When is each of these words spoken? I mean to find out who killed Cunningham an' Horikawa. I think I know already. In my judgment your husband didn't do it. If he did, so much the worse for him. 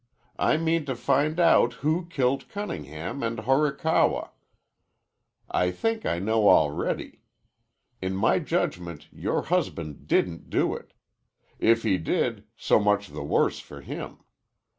I 0.39 0.57
mean 0.57 0.85
to 0.85 0.95
find 0.95 1.39
out 1.39 1.73
who 1.85 2.07
killed 2.07 2.49
Cunningham 2.49 3.21
an' 3.21 3.37
Horikawa. 3.37 4.31
I 5.51 5.69
think 5.69 6.07
I 6.07 6.17
know 6.17 6.49
already. 6.49 7.21
In 8.01 8.15
my 8.15 8.39
judgment 8.39 9.09
your 9.11 9.43
husband 9.43 10.07
didn't 10.07 10.49
do 10.49 10.73
it. 10.73 10.93
If 11.59 11.83
he 11.83 11.99
did, 11.99 12.45
so 12.57 12.79
much 12.79 13.09
the 13.09 13.21
worse 13.23 13.59
for 13.59 13.81
him. 13.81 14.23